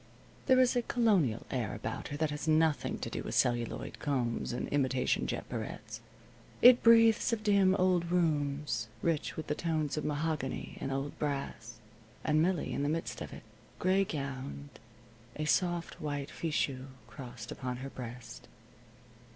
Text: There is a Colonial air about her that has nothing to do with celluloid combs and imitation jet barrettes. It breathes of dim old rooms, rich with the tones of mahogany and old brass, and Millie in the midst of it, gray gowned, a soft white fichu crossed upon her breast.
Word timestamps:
There 0.47 0.59
is 0.59 0.75
a 0.75 0.81
Colonial 0.81 1.45
air 1.51 1.75
about 1.75 2.07
her 2.07 2.17
that 2.17 2.31
has 2.31 2.47
nothing 2.47 2.97
to 3.01 3.09
do 3.11 3.21
with 3.21 3.35
celluloid 3.35 3.99
combs 3.99 4.51
and 4.51 4.67
imitation 4.69 5.27
jet 5.27 5.47
barrettes. 5.47 5.99
It 6.59 6.81
breathes 6.81 7.31
of 7.31 7.43
dim 7.43 7.75
old 7.75 8.09
rooms, 8.11 8.87
rich 9.03 9.37
with 9.37 9.45
the 9.45 9.53
tones 9.53 9.97
of 9.97 10.03
mahogany 10.03 10.75
and 10.81 10.91
old 10.91 11.19
brass, 11.19 11.77
and 12.23 12.41
Millie 12.41 12.73
in 12.73 12.81
the 12.81 12.89
midst 12.89 13.21
of 13.21 13.31
it, 13.31 13.43
gray 13.77 14.03
gowned, 14.03 14.69
a 15.35 15.45
soft 15.45 16.01
white 16.01 16.31
fichu 16.31 16.87
crossed 17.05 17.51
upon 17.51 17.77
her 17.77 17.89
breast. 17.91 18.47